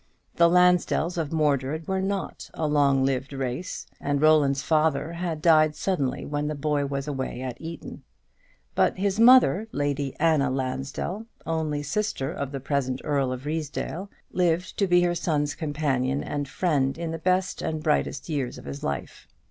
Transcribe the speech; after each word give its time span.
The 0.33 0.49
Lansdells 0.49 1.15
of 1.19 1.31
Mordred 1.31 1.87
were 1.87 2.01
not 2.01 2.49
a 2.55 2.65
long 2.65 3.05
lived 3.05 3.31
race, 3.33 3.85
and 3.99 4.19
Roland's 4.19 4.63
father 4.63 5.11
had 5.13 5.43
died 5.43 5.75
suddenly 5.75 6.25
when 6.25 6.47
the 6.47 6.55
boy 6.55 6.87
was 6.87 7.07
away 7.07 7.41
at 7.43 7.61
Eton; 7.61 8.01
but 8.73 8.97
his 8.97 9.19
mother, 9.19 9.67
Lady 9.71 10.15
Anna 10.19 10.49
Lansdell, 10.49 11.27
only 11.45 11.83
sister 11.83 12.31
of 12.31 12.51
the 12.51 12.59
present 12.59 12.99
Earl 13.03 13.31
of 13.31 13.45
Ruysdale, 13.45 14.09
lived 14.31 14.75
to 14.79 14.87
be 14.87 15.03
her 15.03 15.13
son's 15.13 15.53
companion 15.53 16.23
and 16.23 16.47
friend 16.49 16.97
in 16.97 17.11
the 17.11 17.19
best 17.19 17.61
and 17.61 17.83
brightest 17.83 18.27
years 18.27 18.57
of 18.57 18.65
his 18.65 18.83
life. 18.83 19.27